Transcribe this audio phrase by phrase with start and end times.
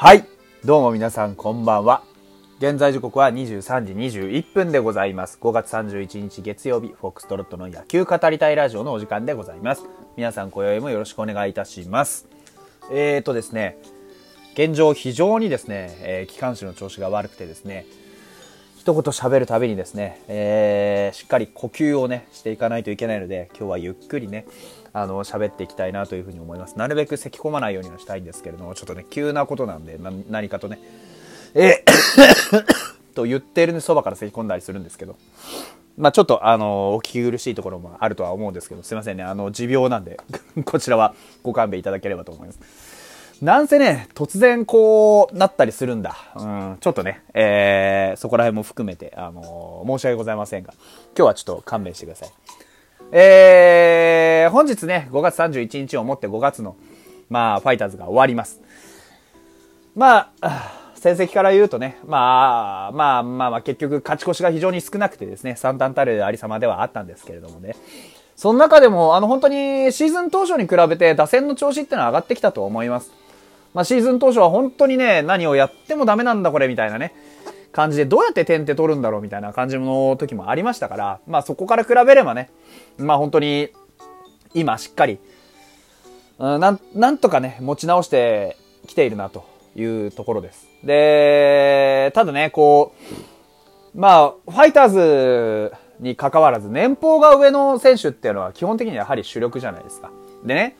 [0.00, 0.24] はい。
[0.64, 2.04] どうも皆さんこんばんは。
[2.58, 5.40] 現在時刻は23時21分でございます。
[5.40, 9.82] 5月31日月曜日、フォックストロットの野球語りたいラジオのお時間でございます。
[10.16, 12.28] 皆さん今宵もよろしくお願いいたします。
[12.92, 13.76] えーとですね、
[14.54, 17.84] 現状非常にですね、えー機関士の調子が悪くてですね、
[18.76, 24.46] 一言喋るたびにですね、えーしっかり呼吸をね、していかないといけないので、今日はゆっくりね、
[24.92, 26.76] あの、喋っていきたいなというふうに思います。
[26.76, 30.78] なるべく咳き込まないようにはしたいんですけれども、ちょっとね、急なことなんで、な何かとね、
[31.54, 31.84] え
[33.14, 35.16] と言っているそばから咳き込んだりするんですけど、
[35.96, 40.18] まあちょっと、あの、お聞き苦しいところもあるとは思うんですけど、すいませんね、あの、持病なんで、
[40.64, 42.88] こちらはご勘弁いただければと思います。
[43.42, 46.16] なんせね、突然こうなったりするんだ。
[46.34, 50.74] うん、ちょっとね、えー、そこら辺も含めて、あの申し訳ございませんが、
[51.16, 52.28] 今日はちょっと勘弁してください。
[53.10, 56.76] えー、本日ね、5月31日をもって5月の、
[57.30, 58.60] まあ、ファイターズが終わります。
[59.96, 67.76] まあ、成績から言うとね、まあ、まあまあまあ、結局勝ち越しが非常に少なくてですね、惨憺たるありさまではあったんですけれどもね。
[68.36, 73.10] その中でも、あの本当にシーズン当初に比べて打線の調子ってのは上がってきたと思います。
[73.74, 77.14] まあシーズン当初は本当にね、何をやってもダメなんだこれみたいなね、
[77.72, 82.50] 感じでどうやって点って取るんだろうみたいな感じの時もありましたから、まあそこから比べればね、
[82.96, 83.70] まあ本当に
[84.54, 85.18] 今しっかり、
[86.38, 89.44] なん、なんとかね、持ち直してきているなと
[89.76, 90.66] いうところです。
[90.84, 92.94] で、ただね、こ
[93.94, 100.10] う、まあ、ファイターズに関わらず年俸が上の選手っていうのは基本的にはやはり主力じゃないですか。
[100.44, 100.76] でね、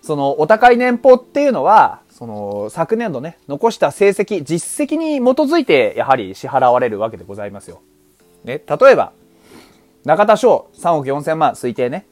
[0.00, 7.82] そのお高い年俸っていうのは、その昨年度ね、残した成績、実績に基づいてやはり支払われるわけでございますよ。
[8.44, 9.12] ね、例えば、
[10.04, 12.06] 中田翔3億4千万推定ね、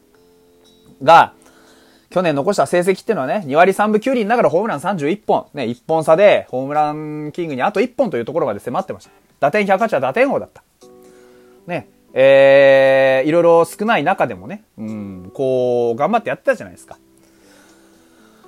[1.04, 1.34] が、
[2.10, 5.46] 去年残した成績っていうのはね、2割3分9厘ながらホームラン31本。
[5.54, 9.12] ね、1本差でホームランキングにあと1本というところまで迫ってました。
[9.38, 10.64] 打点108は打点王だった。
[11.69, 16.98] ね、えー、いろいろ少ない中でもね、うん、こう、頑張ってやってたじゃないですか。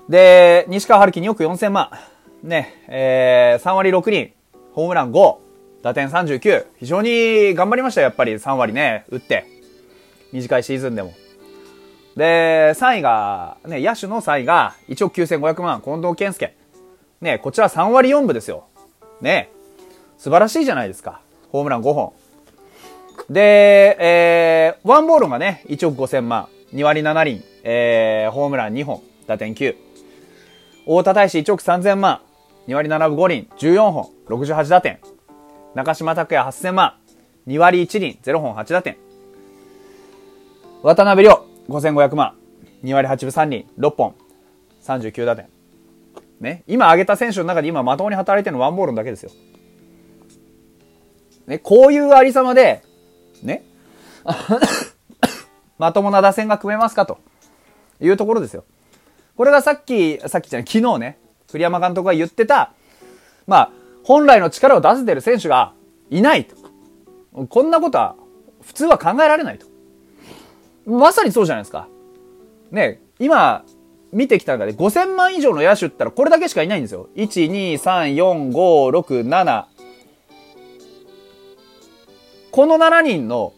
[0.09, 1.91] で、西川春樹2億4000万。
[2.43, 4.35] ね、えー、3割6厘、
[4.75, 5.37] ホームラン5、
[5.83, 6.67] 打点39。
[6.79, 9.47] 非常に頑張りました、やっぱり3割ね、打って。
[10.33, 11.15] 短いシーズンでも。
[12.17, 16.55] で、3位が、ね、野手の3位が1億9500万、近藤健介。
[17.23, 18.67] ね、こちら3割4分ですよ。
[19.23, 19.51] ね、
[20.19, 21.23] 素晴らしいじゃないですか。
[21.51, 22.13] ホームラン5本。
[23.31, 29.94] で、えー、ワンボールがね、1億5000万、2割7厘、えー、ホームラン2本、打点9。
[30.87, 32.21] 大田大使1億3000万、
[32.69, 35.01] 2割7分5厘、14本、68打点。
[35.75, 36.95] 中島拓也8000万、
[37.47, 38.97] 2割1厘、0本8打点。
[40.83, 42.35] 渡辺亮5500万、
[42.83, 44.15] 2割8分3厘、6本、
[44.83, 45.49] 39打点。
[46.41, 49.31] ね、今挙げた選手の中で今まともに働いてるのワンボールのだけですよ。
[51.47, 52.83] ね、こういうありさまで、
[53.43, 53.65] ね、
[55.79, 57.19] まともな打線が組めますかと
[58.03, 58.65] いうところですよ。
[59.37, 61.19] これがさっき、さっきじゃない、昨日ね、
[61.51, 62.73] 栗山監督が言ってた、
[63.47, 63.71] まあ、
[64.05, 65.73] 本来の力を出せてる選手が
[66.11, 66.57] いないと。
[67.49, 68.15] こんなことは
[68.63, 69.67] 普通は考えられないと。
[70.87, 71.89] まさにそうじゃないですか。
[72.71, 73.65] ね、今、
[74.13, 77.09] 見てきた中で5000万以上の野手ったらこれだけしかいないんですよ。
[77.17, 79.65] 1、2、3、4、5、6、7。
[82.53, 83.53] この7人の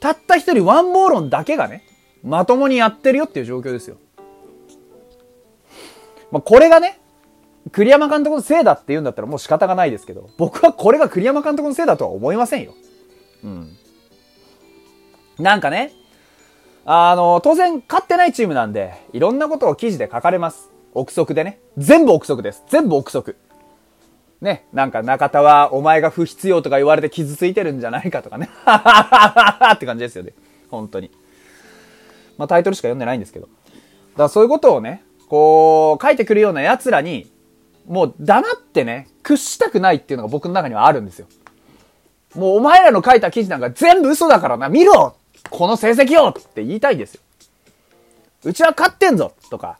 [0.00, 1.82] たった一人ワンボーロンだけがね、
[2.22, 3.96] まともにやってるよっていう状況ですよ。
[6.30, 7.00] まあ、これがね、
[7.72, 12.74] 栗山監督のせいだって言うんだったらもう仕方がないですけど、僕はこれが栗山監督のせいだとは思いませんよ。
[13.44, 13.76] うん。
[15.38, 15.92] なんかね、
[16.84, 20.70] あの、当然勝ってないチームなんで、いろんなことを記事で書かれます。
[20.94, 21.60] 憶測でね。
[21.76, 22.64] 全部憶測です。
[22.68, 23.36] 全部憶測。
[24.40, 28.48] ね、なんか中田はお前が不必要とか言われて傷ついてるんじゃないかとかね。
[28.64, 30.32] ははははって感じですよね。
[30.70, 31.10] 本当に。
[32.38, 33.46] まあタイトルしか読んでないんですけど。
[33.46, 37.30] だからそういうことをね、こう、書いてくるような奴らに、
[37.86, 41.28] もう黙ってね、屈したくないっていうのが僕の中にはあるんですよ。
[42.34, 45.14] もうお前らの書いた記事なんか全部嘘だからな、見ろ
[45.48, 47.20] この成績をって言いたいんですよ。
[48.42, 49.78] うちは勝ってんぞとか、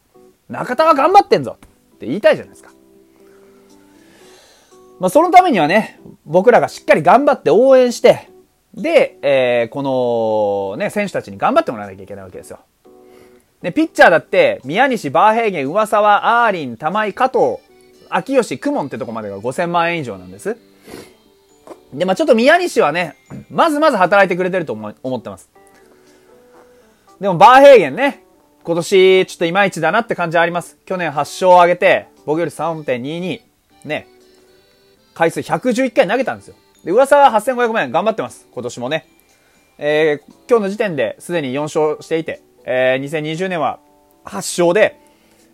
[0.49, 1.56] 中田は頑張ってんぞ
[1.97, 2.70] って言いたいじゃないですか。
[5.00, 8.31] まあ、そのためにはね、僕らがしっかり頑張って応援して、
[8.73, 12.61] で、えー、この、ね、選手たちに頑張ってもらわなきゃいけないわけですよ。
[13.62, 17.59] で、ピッチャーだって、宮西、バーヘーゲン、上沢、アーリン、玉井、加藤、
[18.09, 20.57] 秋吉、公文ってとこまでが5000万円以上なんです。
[21.93, 23.17] で、まあちょっと宮西はね、
[23.51, 25.51] まずまず働いてくれてると思ってます。
[27.21, 28.25] でも、バーヘーゲンね、
[28.65, 30.79] 今年、ちょっといまいちだなって感じあります。
[30.87, 33.41] 去年8勝を挙げて、防御率3.22、
[33.85, 34.07] ね、
[35.12, 36.55] 回数111回投げたんですよ。
[36.85, 38.49] で、噂は8500万円頑張ってます。
[38.51, 39.07] 今年もね。
[39.77, 43.81] えー、今日の時点ですでに4勝していて、えー、2020年は
[44.25, 44.99] 8勝で、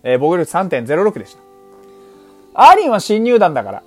[0.03, 1.41] えー、防御率3.06でした。
[2.55, 3.83] アーリンは新入団だから、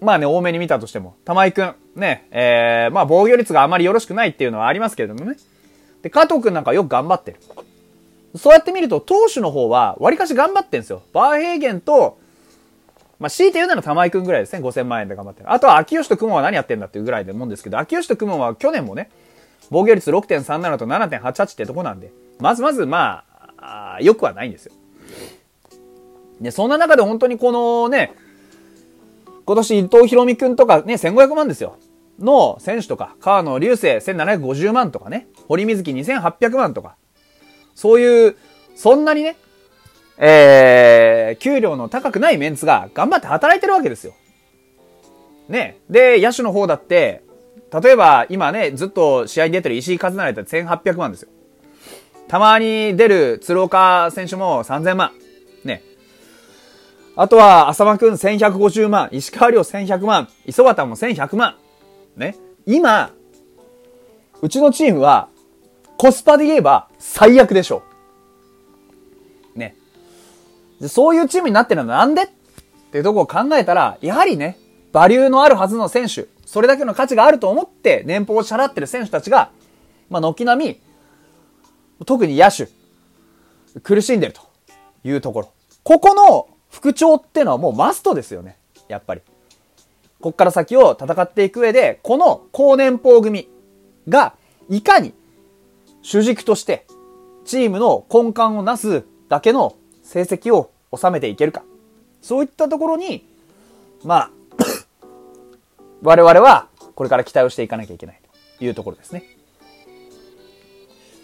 [0.00, 5.36] まあね、多めに見たとしても、玉井くん、ね、えー、まあ防御率があまりよろしくないっていうのはありますけれどもね。
[6.02, 7.38] で、加藤くんなんかよく頑張ってる。
[8.36, 11.02] そうやって見ると、投手の方は、割かし頑張ってんですよ。
[11.12, 12.18] バーヘーゲンと、
[13.20, 14.60] まあ、強いて言うなら玉井くんぐらいですね。
[14.60, 15.52] 5000万円で頑張ってる。
[15.52, 19.10] あとは、秋吉と雲は何やってんだっていうぐらいでもんですけど、秋吉と雲は去年もね、
[19.70, 22.10] 防御率6.37と7.88ってとこなんで、
[22.42, 23.24] まずまず、ま
[23.56, 24.72] あ、あ良くはないんですよ。
[26.40, 28.14] で、そんな中で本当にこのね、
[29.44, 31.78] 今年伊藤博美くんとかね、1500万ですよ。
[32.18, 36.96] の選手とか、川野流星1750万とかね、堀水木2800万とか、
[37.74, 38.36] そういう、
[38.74, 39.36] そんなにね、
[40.18, 44.14] えー、給料の高くないメンツが頑張って働いてるわけですよ。
[45.48, 45.78] ね。
[45.88, 47.22] で、野手の方だって、
[47.72, 51.28] 例えば今ね、ずっと試合に出てる石井和成って1800万ですよ。
[52.32, 55.12] たまに出る鶴岡選手も3000万。
[55.64, 55.82] ね。
[57.14, 61.58] あとは、浅間くん1150万、石川遼1100万、磯端も1100万。
[62.16, 62.34] ね。
[62.64, 63.10] 今、
[64.40, 65.28] うちのチームは、
[65.98, 67.82] コスパで言えば最悪でしょ
[69.54, 69.58] う。
[69.58, 69.76] ね。
[70.88, 72.28] そういうチームになってるのはなんでっ
[72.92, 74.58] ていうとこを考えたら、やはりね、
[74.90, 79.50] バリューのあるはずの選手、それだけの価値があると思って年俸を支払ってる選手たちが、
[80.08, 80.91] まあ、軒並み、
[82.04, 82.68] 特に野手、
[83.82, 84.42] 苦しんでると
[85.04, 85.52] いうところ。
[85.82, 88.56] ここの復調ってのはもうマストですよね。
[88.88, 89.20] やっぱり。
[90.20, 93.48] こっから先を戦っていく上で、この高年俸組
[94.08, 94.34] が、
[94.68, 95.12] いかに
[96.02, 96.86] 主軸として、
[97.44, 101.64] チームの根幹をなすだけの成績を収めていけるか。
[102.20, 103.26] そういったところに、
[104.04, 104.30] まあ、
[106.02, 108.20] 我々はこれから期待をしていかなきゃいけない
[108.58, 109.24] というところですね。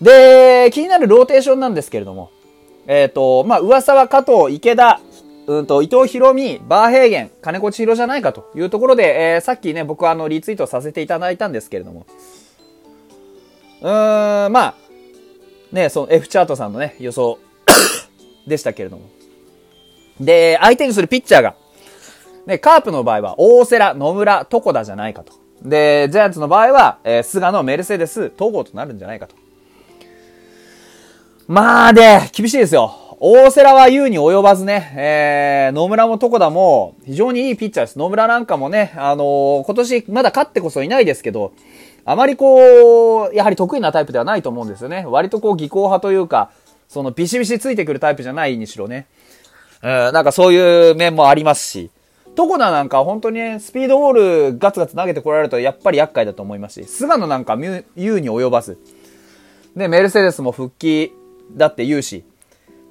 [0.01, 2.31] で、気になるローテーションなんですけれども、
[2.87, 5.01] えっ、ー、と、まあ、噂は加藤、池田、
[5.47, 12.07] うんと、伊藤博美、バーヘーゲン、金子千尋じゃないかというところで、えー、さっきね、僕はあの、リツイートさせていただいたんですけれども、
[13.81, 14.75] うーん、まあ、
[15.73, 17.39] ね、その F チャートさんのね、予想
[18.47, 19.09] でしたけれども。
[20.21, 21.55] で、相手にするピッチャーが、
[22.47, 25.33] ね、カープの場合は、大瀬良、野村、床田じゃないかと。
[25.63, 29.35] で、ジャイアンツの場合は、えー、菅野、メルセデス、東郷となるんじゃないかと。
[31.49, 33.17] まあで、厳しいですよ。
[33.21, 37.99] 大瀬良は優に及ばずね、えー、野村も床田も非常にいいピッチャーです。
[37.99, 41.53] 野村なんかもね、あのー、今年まだ勝ってこそいないですけど、
[42.05, 45.07] あまりこう、やはり得意なタイプではないと思うんですよね。
[45.09, 46.51] 割とこう、技巧派というか、
[46.87, 49.07] そのビシビシついてくるタイプじゃないにしろね。
[49.83, 51.91] うん、なんかそういう面もありますし、
[52.37, 57.57] 床田なんか本当にね、スピードボールガツガツ投げてこられるとやっぱり厄介だと思いますし、菅野なんか
[57.97, 58.79] 優に及ばず。
[59.75, 61.15] で、メルセデスも復帰
[61.53, 62.25] だって言うし、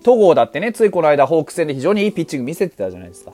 [0.03, 3.31] 戸郷だってね、ついこの間ホーク戦で非常にいいピッチング見せてたじゃないですか。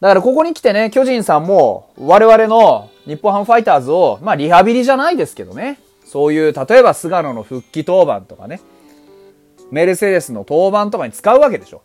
[0.00, 8.60] だからここに来てね、巨人さんも我々の日本ハムファイターズを、まあリハビリじゃないですけどね、そういう、例えば菅野の復帰登板とかね、
[9.70, 11.82] メルセデスの登板とかに使うわけでしょ。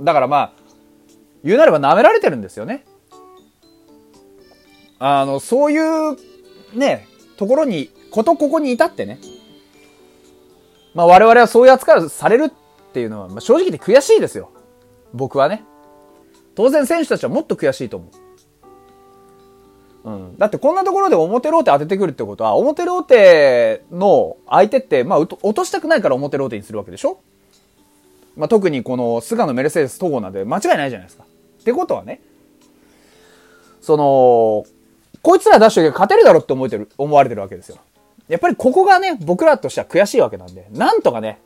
[0.00, 0.52] だからまあ、
[1.44, 2.84] 言うなれば舐められてるんですよね。
[4.98, 6.16] あの、そういう
[6.74, 9.18] ね、ところに、ことここに至ってね、
[10.94, 14.50] まあ我々はそういう扱いをされるっていうのは、まあ、正直言って悔しいですよ。
[15.12, 15.64] 僕はね。
[16.54, 18.10] 当然選手たちはもっと悔しいと思
[20.04, 20.10] う。
[20.10, 20.38] うん。
[20.38, 27.18] だってこんなところで表ローテ当ててくるってことは、表ローテの相手って、まあ、落としたくないから表ローテにするわけでしょ？
[28.36, 31.24] まあ、特にこの菅野メルセデス統合なんで間違いないじゃないですか。
[31.24, 32.20] ってことはね、
[33.80, 34.64] その、
[35.22, 37.78] こいつら出しとけば勝てるだろうって思えてる、思われてるわけですよ。
[38.28, 41.40] やっぱりここがね、僕らとしては悔しいわけなんで、なんとかね、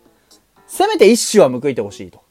[0.67, 2.23] せめて一種は報いてほしいと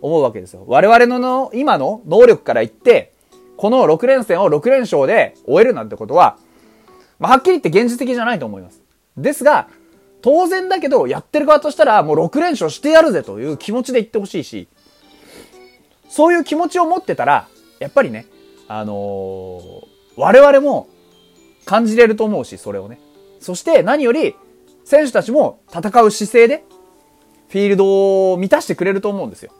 [0.00, 0.64] 思うわけですよ。
[0.66, 3.12] 我々のの今の能力から言って、
[3.56, 6.38] この6連戦を6連勝で終えるなんてことは、
[7.18, 8.82] まあ、はっきり言って現実的じゃないと思います。
[9.16, 9.68] ですが、
[10.22, 14.68] 当然だけど、やってる側としたら、もう6連勝してやるぜという気持ちで言ってほしいし、
[16.08, 17.48] そういう気持ちを持ってたら、
[17.78, 18.26] やっぱりね、
[18.68, 19.86] あのー、
[20.16, 20.88] 我々も
[21.64, 22.98] 感じれると思うし、それをね。
[23.40, 24.36] そして何より、
[24.84, 26.64] 選手たちも戦う姿勢で、
[27.48, 29.52] フィールドを満たしてくれると思うんですよ。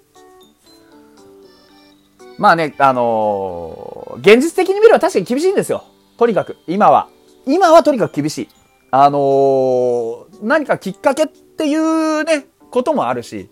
[2.38, 5.84] まあね、あのー、現実的に見れば確かに厳しいんですよ。
[6.16, 7.08] とにかく、今は。
[7.46, 8.48] 今はとにかく厳しい。
[8.90, 13.50] あのー、何かきっかけっていうね、こともあるし、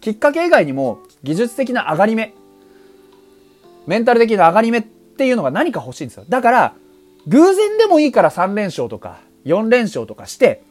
[0.00, 2.34] きっかけ以外にも技術的な上がり目。
[3.86, 6.24] メンタル的な上がり目っていうのが何か欲しいんですよ。
[6.28, 6.74] だから、
[7.26, 10.62] 偶然でもいいから3連勝とか4連勝とかして、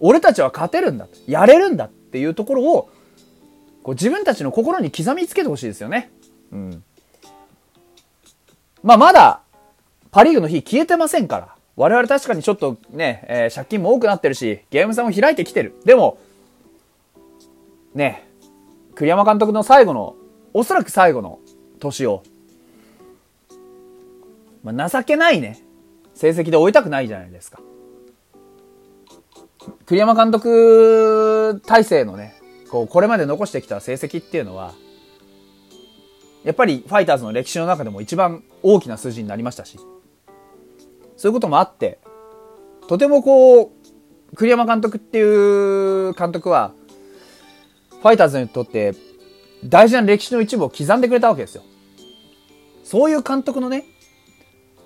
[0.00, 1.06] 俺たちは勝てるんだ。
[1.26, 2.90] やれるんだっていうところを、
[3.82, 6.10] こう自分たちの心に刻みつけてほしいですよね。
[6.52, 6.84] うん。
[8.82, 9.40] まあ、まだ、
[10.10, 11.54] パリーグの日消えてませんから。
[11.76, 15.74] 我々確かにちょっとね、えー、借金も多くなってるし、ゲーム差も開いてきてる。
[15.84, 16.18] でも、
[17.94, 18.28] ね、
[18.94, 20.14] 栗山監督の最後の、
[20.52, 21.40] おそらく最後の
[21.80, 22.22] 年を、
[24.62, 25.58] まあ、情けないね、
[26.14, 27.60] 成績で終えたくないじゃないですか。
[29.86, 32.34] 栗山監督体制のね、
[32.70, 34.74] こう、これまで残してきた成績っていうのは、
[36.44, 39.78] やっぱりファイターズの歴史の中でも一番大きな数字になりましたし、
[41.16, 41.98] そういうこともあって、
[42.88, 43.70] とてもこう、
[44.36, 46.72] 栗山監督っていう監督は、
[48.02, 48.94] ファイターズにとって
[49.64, 51.62] 大事な歴史の一部を刻んでくれたわけですよ。
[52.84, 53.84] そういう監督のね、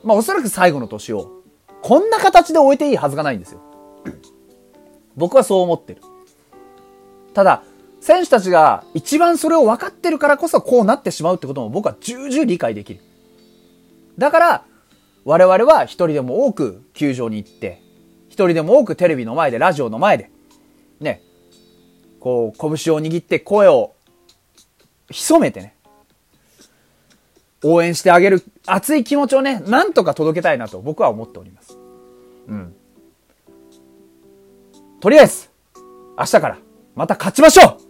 [0.05, 1.43] まあおそらく最後の年を、
[1.83, 3.61] こんな形で終えていいはずがないんですよ。
[5.19, 6.03] 僕はそう思ってる。
[7.35, 7.63] ただ、
[8.01, 13.01] 選手たちが一番それを分かってるからこそこうなってしまうってことも僕は重々理解できる。
[14.17, 14.65] だから、
[15.25, 17.83] 我々は一人でも多く球場に行って、
[18.29, 20.31] 一人でも多くテレビの前で、ラジオの前で、
[21.01, 21.23] ね、
[22.21, 23.95] こう、拳を握って声を
[25.11, 25.75] 潜めてね、
[27.65, 31.77] 応援してあげる熱い気持ちをね、なんとか届けたいなと僕は思っております。
[32.47, 32.75] うん。
[35.01, 35.51] とりあえず、
[36.19, 36.59] 明日から
[36.95, 37.88] また勝ちましょう。